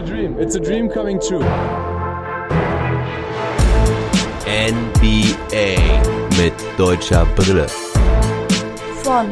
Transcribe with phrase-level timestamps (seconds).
[0.00, 0.38] a dream.
[0.38, 1.44] It's a dream coming true.
[4.46, 5.76] NBA
[6.38, 7.66] mit deutscher Brille.
[9.02, 9.28] Von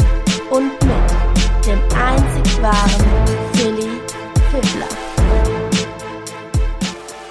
[0.50, 3.06] und mit dem einzig wahren
[3.54, 4.00] Philly
[4.50, 4.88] Fiddler.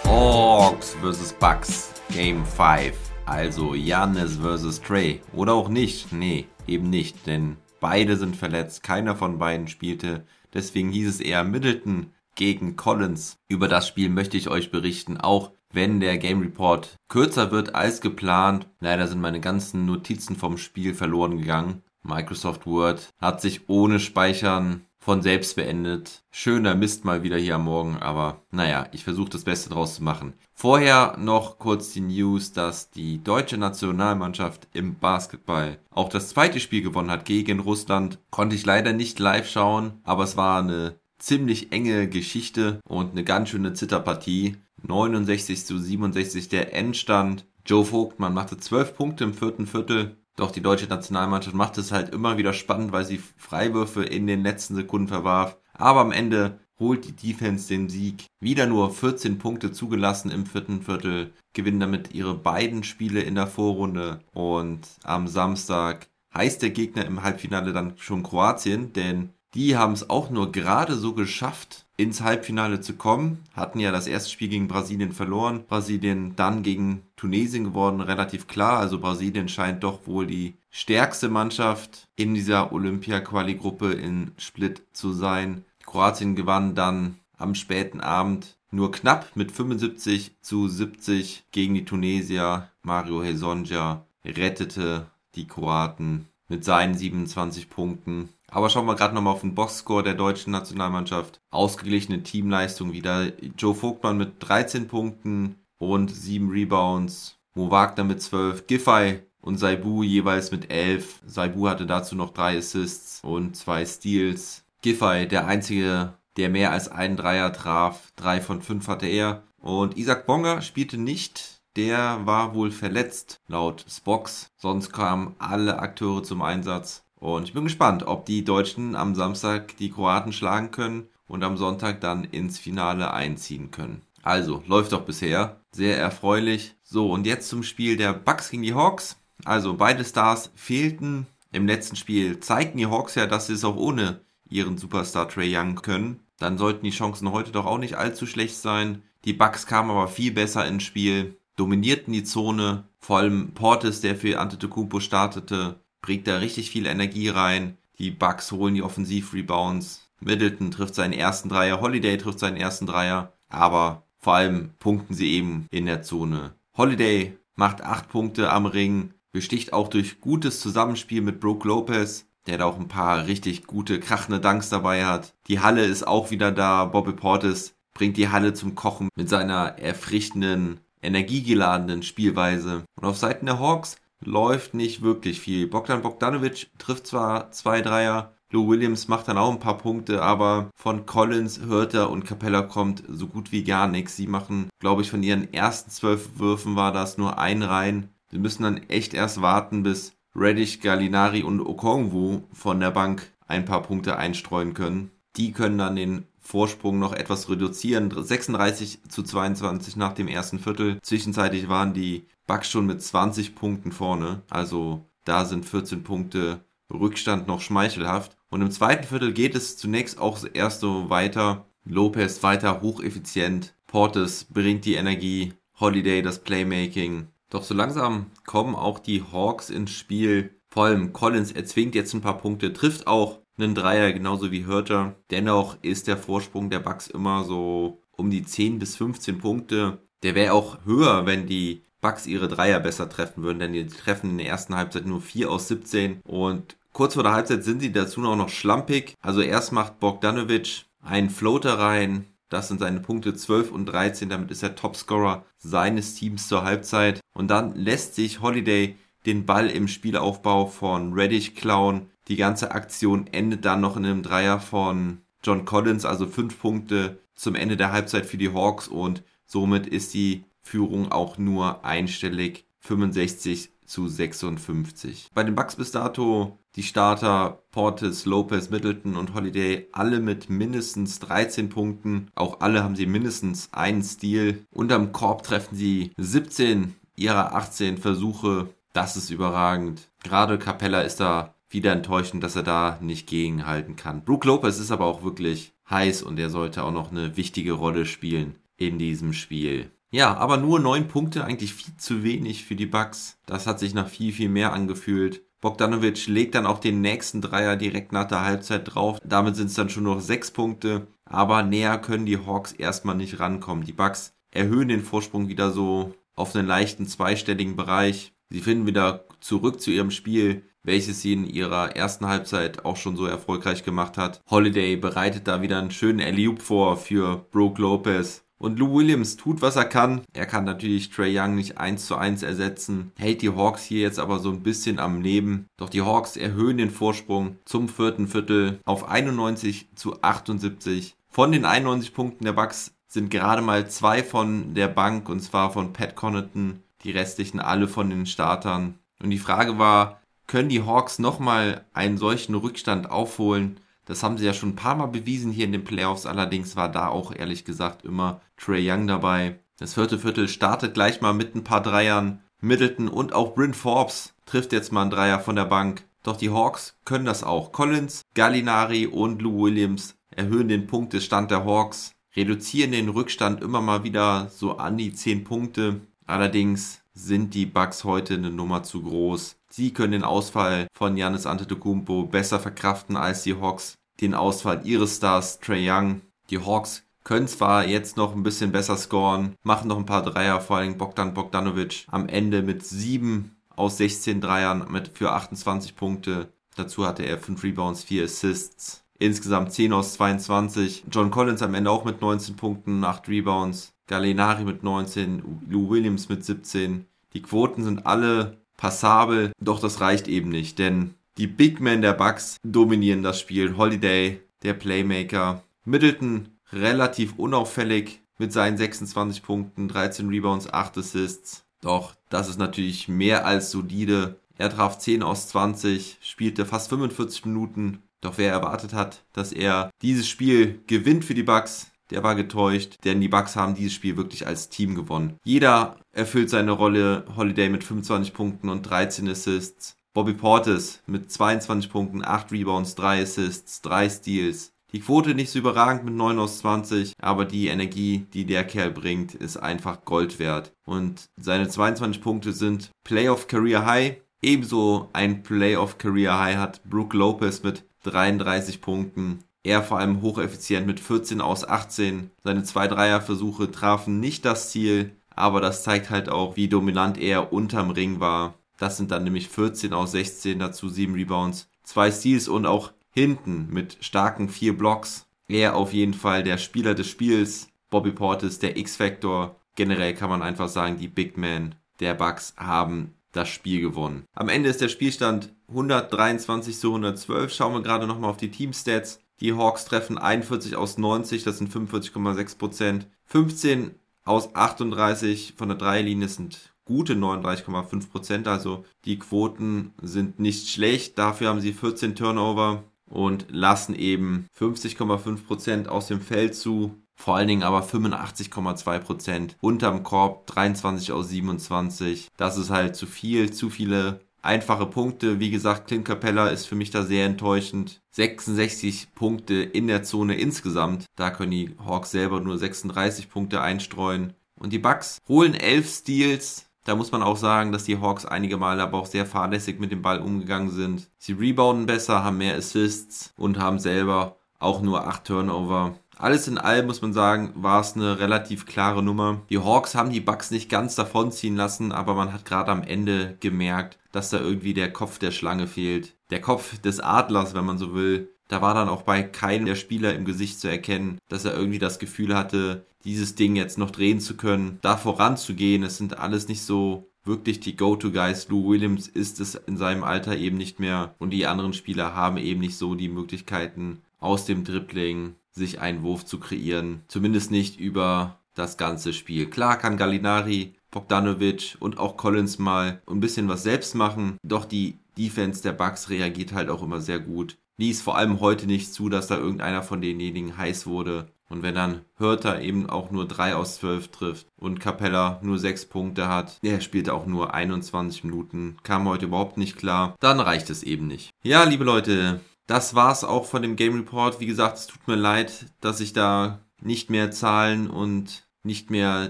[0.05, 1.33] Hawks vs.
[1.33, 2.95] Bucks, Game 5.
[3.25, 4.81] Also Janis vs.
[4.81, 5.21] Trey.
[5.33, 6.11] Oder auch nicht.
[6.11, 8.81] Nee, eben nicht, denn beide sind verletzt.
[8.83, 10.25] Keiner von beiden spielte.
[10.53, 13.37] Deswegen hieß es eher Middleton gegen Collins.
[13.49, 17.99] Über das Spiel möchte ich euch berichten, auch wenn der Game Report kürzer wird als
[17.99, 18.67] geplant.
[18.79, 21.83] Leider sind meine ganzen Notizen vom Spiel verloren gegangen.
[22.03, 26.23] Microsoft Word hat sich ohne Speichern von selbst beendet.
[26.31, 30.03] Schöner Mist mal wieder hier am Morgen, aber naja, ich versuche das Beste draus zu
[30.03, 30.33] machen.
[30.53, 36.81] Vorher noch kurz die News, dass die deutsche Nationalmannschaft im Basketball auch das zweite Spiel
[36.81, 38.19] gewonnen hat gegen Russland.
[38.31, 43.23] Konnte ich leider nicht live schauen, aber es war eine ziemlich enge Geschichte und eine
[43.23, 44.57] ganz schöne Zitterpartie.
[44.83, 47.45] 69 zu 67 der Endstand.
[47.65, 50.17] Joe Vogtmann machte 12 Punkte im vierten Viertel.
[50.35, 54.43] Doch die deutsche Nationalmannschaft macht es halt immer wieder spannend, weil sie Freiwürfe in den
[54.43, 55.57] letzten Sekunden verwarf.
[55.73, 58.25] Aber am Ende holt die Defense den Sieg.
[58.39, 63.47] Wieder nur 14 Punkte zugelassen im vierten Viertel, gewinnen damit ihre beiden Spiele in der
[63.47, 64.19] Vorrunde.
[64.33, 70.07] Und am Samstag heißt der Gegner im Halbfinale dann schon Kroatien, denn die haben es
[70.07, 73.43] auch nur gerade so geschafft, ins Halbfinale zu kommen.
[73.55, 75.63] Hatten ja das erste Spiel gegen Brasilien verloren.
[75.67, 78.77] Brasilien dann gegen Tunesien geworden, relativ klar.
[78.77, 85.65] Also Brasilien scheint doch wohl die stärkste Mannschaft in dieser Olympia-Quali-Gruppe in Split zu sein.
[85.83, 92.69] Kroatien gewann dann am späten Abend nur knapp mit 75 zu 70 gegen die Tunesier.
[92.83, 98.29] Mario Hezonja rettete die Kroaten mit seinen 27 Punkten.
[98.49, 101.41] Aber schauen wir gerade nochmal auf den Boxscore der deutschen Nationalmannschaft.
[101.51, 103.31] Ausgeglichene Teamleistung wieder.
[103.57, 107.37] Joe Vogtmann mit 13 Punkten und 7 Rebounds.
[107.53, 108.67] Mo Wagner mit 12.
[108.67, 111.21] Giffey und Saibu jeweils mit 11.
[111.25, 114.63] Saibu hatte dazu noch 3 Assists und 2 Steals.
[114.81, 118.11] Giffey, der einzige, der mehr als einen Dreier traf.
[118.15, 119.43] 3 von 5 hatte er.
[119.59, 121.56] Und Isaac Bonga spielte nicht.
[121.77, 124.49] Der war wohl verletzt, laut Spox.
[124.57, 127.03] Sonst kamen alle Akteure zum Einsatz.
[127.19, 131.55] Und ich bin gespannt, ob die Deutschen am Samstag die Kroaten schlagen können und am
[131.55, 134.01] Sonntag dann ins Finale einziehen können.
[134.23, 135.61] Also, läuft doch bisher.
[135.71, 136.75] Sehr erfreulich.
[136.81, 139.17] So, und jetzt zum Spiel der Bucks gegen die Hawks.
[139.45, 142.39] Also, beide Stars fehlten im letzten Spiel.
[142.39, 146.21] Zeigten die Hawks ja, dass sie es auch ohne ihren Superstar Trey Young können.
[146.39, 149.03] Dann sollten die Chancen heute doch auch nicht allzu schlecht sein.
[149.25, 152.85] Die Bucks kamen aber viel besser ins Spiel, dominierten die Zone.
[152.99, 157.77] Vor allem Portis, der für Antetokounmpo startete, bringt da richtig viel Energie rein.
[157.99, 160.07] Die Bucks holen die Offensiv-Rebounds.
[160.21, 165.31] Middleton trifft seinen ersten Dreier, Holiday trifft seinen ersten Dreier, aber vor allem punkten sie
[165.33, 166.55] eben in der Zone.
[166.75, 172.57] Holiday macht acht Punkte am Ring, besticht auch durch gutes Zusammenspiel mit Brooke Lopez, der
[172.57, 175.33] da auch ein paar richtig gute, krachende Dunks dabei hat.
[175.47, 176.85] Die Halle ist auch wieder da.
[176.85, 182.83] Bobby Portis bringt die Halle zum Kochen mit seiner erfrischenden, energiegeladenen Spielweise.
[182.99, 185.67] Und auf Seiten der Hawks läuft nicht wirklich viel.
[185.67, 190.69] Bogdan Bogdanovic trifft zwar zwei Dreier, Lou Williams macht dann auch ein paar Punkte, aber
[190.73, 194.15] von Collins, Hörter und Capella kommt so gut wie gar nichts.
[194.15, 198.09] Sie machen, glaube ich, von ihren ersten zwölf Würfen war das nur ein rein.
[198.31, 203.65] Sie müssen dann echt erst warten, bis Reddish, Gallinari und Okongwu von der Bank ein
[203.65, 205.11] paar Punkte einstreuen können.
[205.35, 208.09] Die können dann den Vorsprung noch etwas reduzieren.
[208.09, 210.97] 36 zu 22 nach dem ersten Viertel.
[211.01, 214.43] Zwischenzeitlich waren die Bucks schon mit 20 Punkten vorne.
[214.49, 218.37] Also da sind 14 Punkte Rückstand noch schmeichelhaft.
[218.49, 221.65] Und im zweiten Viertel geht es zunächst auch erst so weiter.
[221.83, 223.75] Lopez weiter hocheffizient.
[223.85, 225.51] Portes bringt die Energie.
[225.81, 227.27] Holiday das Playmaking.
[227.49, 230.55] Doch so langsam kommen auch die Hawks ins Spiel.
[230.69, 235.15] Vor allem Collins erzwingt jetzt ein paar Punkte, trifft auch einen Dreier, genauso wie Hörter.
[235.31, 239.99] Dennoch ist der Vorsprung der Bucks immer so um die 10 bis 15 Punkte.
[240.23, 244.31] Der wäre auch höher, wenn die Bucks ihre Dreier besser treffen würden, denn die treffen
[244.31, 247.91] in der ersten Halbzeit nur 4 aus 17 und kurz vor der Halbzeit sind sie
[247.91, 249.15] dazu auch noch schlampig.
[249.21, 254.51] Also erst macht Bogdanovic einen Floater rein, das sind seine Punkte 12 und 13, damit
[254.51, 258.95] ist er Topscorer seines Teams zur Halbzeit und dann lässt sich Holiday
[259.25, 262.09] den Ball im Spielaufbau von Reddish klauen.
[262.27, 267.19] Die ganze Aktion endet dann noch in einem Dreier von John Collins, also 5 Punkte
[267.35, 272.65] zum Ende der Halbzeit für die Hawks und somit ist die Führung auch nur einstellig
[272.79, 275.29] 65 zu 56.
[275.33, 281.19] Bei den Bucks bis dato die Starter Portis, Lopez, Middleton und Holiday alle mit mindestens
[281.19, 282.29] 13 Punkten.
[282.35, 284.59] Auch alle haben sie mindestens einen Steal.
[284.71, 288.69] Unterm Korb treffen sie 17 ihrer 18 Versuche.
[288.93, 290.09] Das ist überragend.
[290.23, 294.23] Gerade Capella ist da wieder enttäuschend, dass er da nicht gegenhalten kann.
[294.23, 298.05] Brook Lopez ist aber auch wirklich heiß und er sollte auch noch eine wichtige Rolle
[298.05, 299.91] spielen in diesem Spiel.
[300.09, 303.37] Ja, aber nur neun Punkte, eigentlich viel zu wenig für die Bucks.
[303.45, 305.41] Das hat sich nach viel, viel mehr angefühlt.
[305.59, 309.19] Bogdanovic legt dann auch den nächsten Dreier direkt nach der Halbzeit drauf.
[309.23, 311.07] Damit sind es dann schon noch sechs Punkte.
[311.25, 313.83] Aber näher können die Hawks erstmal nicht rankommen.
[313.83, 318.33] Die Bucks erhöhen den Vorsprung wieder so auf einen leichten zweistelligen Bereich.
[318.49, 323.17] Sie finden wieder zurück zu ihrem Spiel, welches sie in ihrer ersten Halbzeit auch schon
[323.17, 324.41] so erfolgreich gemacht hat.
[324.49, 328.43] Holiday bereitet da wieder einen schönen Alley-Oop vor für Brooke Lopez.
[328.59, 330.21] Und Lou Williams tut, was er kann.
[330.33, 333.11] Er kann natürlich Trey Young nicht eins zu eins ersetzen.
[333.17, 335.67] Hält die Hawks hier jetzt aber so ein bisschen am Leben.
[335.77, 341.15] Doch die Hawks erhöhen den Vorsprung zum vierten Viertel auf 91 zu 78.
[341.29, 345.71] Von den 91 Punkten der Bucks sind gerade mal zwei von der Bank und zwar
[345.71, 346.81] von Pat Connaughton.
[347.07, 348.99] Die restlichen alle von den Startern.
[349.23, 353.79] Und die Frage war, können die Hawks nochmal einen solchen Rückstand aufholen?
[354.03, 356.25] Das haben sie ja schon ein paar Mal bewiesen hier in den Playoffs.
[356.25, 359.57] Allerdings war da auch ehrlich gesagt immer Trey Young dabei.
[359.79, 362.41] Das vierte Viertel startet gleich mal mit ein paar Dreiern.
[362.59, 366.03] Middleton und auch Bryn Forbes trifft jetzt mal einen Dreier von der Bank.
[366.23, 367.71] Doch die Hawks können das auch.
[367.71, 374.03] Collins, Gallinari und Lou Williams erhöhen den Punktestand der Hawks, reduzieren den Rückstand immer mal
[374.03, 376.01] wieder so an die 10 Punkte.
[376.27, 379.55] Allerdings sind die Bucks heute eine Nummer zu groß.
[379.69, 385.17] Sie können den Ausfall von Giannis Antetokounmpo besser verkraften als die Hawks den Ausfall ihres
[385.17, 386.21] Stars Trey Young.
[386.49, 390.61] Die Hawks können zwar jetzt noch ein bisschen besser scoren, machen noch ein paar Dreier,
[390.61, 396.51] vor allem Bogdan Bogdanovic am Ende mit 7 aus 16 Dreiern mit für 28 Punkte.
[396.75, 399.03] Dazu hatte er 5 Rebounds, 4 Assists.
[399.19, 401.05] Insgesamt 10 aus 22.
[401.11, 403.93] John Collins am Ende auch mit 19 Punkten, 8 Rebounds.
[404.07, 407.05] Gallinari mit 19, Lou Williams mit 17.
[407.33, 412.13] Die Quoten sind alle passabel, doch das reicht eben nicht, denn die Big Men der
[412.13, 413.77] Bucks dominieren das Spiel.
[413.77, 415.63] Holiday, der Playmaker.
[415.85, 421.65] Middleton relativ unauffällig mit seinen 26 Punkten, 13 Rebounds, 8 Assists.
[421.81, 424.39] Doch das ist natürlich mehr als solide.
[424.57, 428.01] Er traf 10 aus 20, spielte fast 45 Minuten.
[428.21, 432.97] Doch wer erwartet hat, dass er dieses Spiel gewinnt für die Bucks, der war getäuscht,
[433.03, 435.37] denn die Bucks haben dieses Spiel wirklich als Team gewonnen.
[435.43, 437.25] Jeder erfüllt seine Rolle.
[437.35, 439.97] Holiday mit 25 Punkten und 13 Assists.
[440.13, 444.73] Bobby Portis mit 22 Punkten, 8 Rebounds, 3 Assists, 3 Steals.
[444.93, 448.89] Die Quote nicht so überragend mit 9 aus 20, aber die Energie, die der Kerl
[448.89, 450.71] bringt, ist einfach Gold wert.
[450.85, 454.15] Und seine 22 Punkte sind Playoff Career High.
[454.41, 459.43] Ebenso ein Playoff Career High hat Brooke Lopez mit 33 Punkten.
[459.67, 462.31] Er vor allem hocheffizient mit 14 aus 18.
[462.41, 467.51] Seine zwei Dreierversuche trafen nicht das Ziel, aber das zeigt halt auch, wie dominant er
[467.51, 468.53] unterm Ring war.
[468.77, 473.67] Das sind dann nämlich 14 aus 16, dazu 7 Rebounds, 2 Steals und auch hinten
[473.69, 475.27] mit starken 4 Blocks.
[475.49, 477.67] Er auf jeden Fall der Spieler des Spiels.
[477.89, 479.57] Bobby Portis der X-Factor.
[479.75, 484.23] Generell kann man einfach sagen, die Big Men der Bucks haben das Spiel gewonnen.
[484.33, 487.53] Am Ende ist der Spielstand 123 zu 112.
[487.53, 489.19] Schauen wir gerade nochmal auf die Teamstats.
[489.39, 493.07] Die Hawks treffen 41 aus 90, das sind 45,6 Prozent.
[493.25, 493.91] 15
[494.23, 498.47] aus 38 von der Dreilinie sind gute 39,5 Prozent.
[498.47, 501.17] Also die Quoten sind nicht schlecht.
[501.17, 506.95] Dafür haben sie 14 Turnover und lassen eben 50,5 Prozent aus dem Feld zu.
[507.15, 512.27] Vor allen Dingen aber 85,2 Prozent unterm Korb, 23 aus 27.
[512.37, 515.39] Das ist halt zu viel, zu viele einfache Punkte.
[515.39, 518.01] Wie gesagt, Clint Capella ist für mich da sehr enttäuschend.
[518.11, 521.05] 66 Punkte in der Zone insgesamt.
[521.15, 524.33] Da können die Hawks selber nur 36 Punkte einstreuen.
[524.59, 526.65] Und die Bucks holen 11 Steals.
[526.83, 529.91] Da muss man auch sagen, dass die Hawks einige Male aber auch sehr fahrlässig mit
[529.91, 531.09] dem Ball umgegangen sind.
[531.17, 535.99] Sie rebounden besser, haben mehr Assists und haben selber auch nur 8 Turnover.
[536.19, 539.41] Alles in allem muss man sagen, war es eine relativ klare Nummer.
[539.49, 543.37] Die Hawks haben die Bucks nicht ganz davonziehen lassen, aber man hat gerade am Ende
[543.39, 546.15] gemerkt, dass da irgendwie der Kopf der Schlange fehlt.
[546.31, 548.29] Der Kopf des Adlers, wenn man so will.
[548.47, 551.79] Da war dann auch bei keinem der Spieler im Gesicht zu erkennen, dass er irgendwie
[551.79, 555.83] das Gefühl hatte, dieses Ding jetzt noch drehen zu können, da voranzugehen.
[555.83, 558.47] Es sind alles nicht so wirklich die Go-To-Guys.
[558.49, 562.37] Lou Williams ist es in seinem Alter eben nicht mehr und die anderen Spieler haben
[562.37, 567.03] eben nicht so die Möglichkeiten aus dem Dribbling sich einen Wurf zu kreieren.
[567.07, 569.49] Zumindest nicht über das ganze Spiel.
[569.49, 574.37] Klar kann Gallinari Bogdanovic und auch Collins mal ein bisschen was selbst machen.
[574.43, 577.57] Doch die Defense der Bucks reagiert halt auch immer sehr gut.
[577.77, 581.27] Ließ vor allem heute nicht zu, dass da irgendeiner von denjenigen heiß wurde.
[581.49, 585.85] Und wenn dann Hörter eben auch nur 3 aus 12 trifft und Capella nur 6
[585.85, 590.69] Punkte hat, der spielte auch nur 21 Minuten, kam heute überhaupt nicht klar, dann reicht
[590.69, 591.29] es eben nicht.
[591.43, 594.39] Ja, liebe Leute, das war's auch von dem Game Report.
[594.39, 599.29] Wie gesagt, es tut mir leid, dass ich da nicht mehr Zahlen und nicht mehr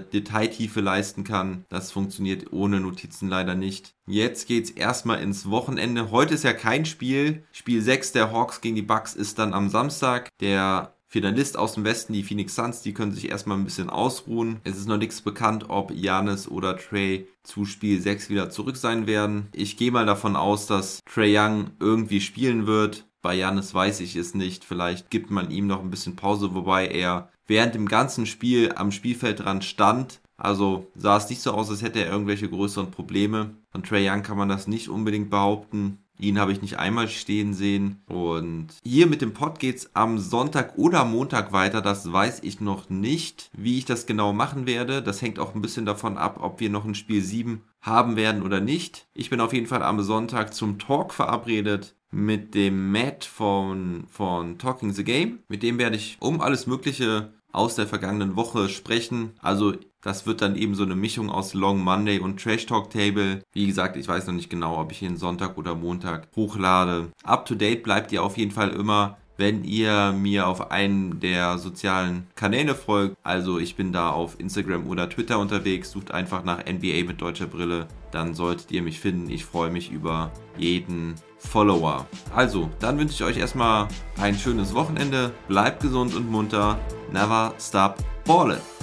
[0.00, 1.64] Detailtiefe leisten kann.
[1.68, 3.94] Das funktioniert ohne Notizen leider nicht.
[4.06, 6.10] Jetzt geht's erstmal ins Wochenende.
[6.10, 7.44] Heute ist ja kein Spiel.
[7.52, 10.28] Spiel 6 der Hawks gegen die Bucks ist dann am Samstag.
[10.40, 14.60] Der Finalist aus dem Westen, die Phoenix Suns, die können sich erstmal ein bisschen ausruhen.
[14.64, 19.06] Es ist noch nichts bekannt, ob Janis oder Trey zu Spiel 6 wieder zurück sein
[19.06, 19.48] werden.
[19.54, 23.07] Ich gehe mal davon aus, dass Trey Young irgendwie spielen wird.
[23.20, 24.64] Bei Janis weiß ich es nicht.
[24.64, 28.92] Vielleicht gibt man ihm noch ein bisschen Pause, wobei er während dem ganzen Spiel am
[28.92, 30.20] Spielfeldrand stand.
[30.36, 33.56] Also sah es nicht so aus, als hätte er irgendwelche größeren Probleme.
[33.70, 35.98] Von Trey Young kann man das nicht unbedingt behaupten.
[36.18, 38.02] Ihn habe ich nicht einmal stehen sehen.
[38.06, 41.80] Und hier mit dem Pod geht's am Sonntag oder Montag weiter.
[41.80, 45.02] Das weiß ich noch nicht, wie ich das genau machen werde.
[45.02, 48.42] Das hängt auch ein bisschen davon ab, ob wir noch ein Spiel 7 haben werden
[48.42, 49.06] oder nicht.
[49.14, 54.58] Ich bin auf jeden Fall am Sonntag zum Talk verabredet mit dem Matt von, von
[54.58, 55.40] Talking the Game.
[55.48, 59.32] Mit dem werde ich um alles Mögliche aus der vergangenen Woche sprechen.
[59.40, 63.42] Also das wird dann eben so eine Mischung aus Long Monday und Trash Talk Table.
[63.52, 67.10] Wie gesagt, ich weiß noch nicht genau, ob ich ihn Sonntag oder Montag hochlade.
[67.24, 71.58] Up to date bleibt ihr auf jeden Fall immer wenn ihr mir auf einen der
[71.58, 73.16] sozialen Kanäle folgt.
[73.22, 75.92] Also ich bin da auf Instagram oder Twitter unterwegs.
[75.92, 77.86] Sucht einfach nach NBA mit deutscher Brille.
[78.10, 79.30] Dann solltet ihr mich finden.
[79.30, 82.06] Ich freue mich über jeden Follower.
[82.34, 83.86] Also, dann wünsche ich euch erstmal
[84.20, 85.32] ein schönes Wochenende.
[85.46, 86.78] Bleibt gesund und munter.
[87.12, 88.77] Never stop ballin'.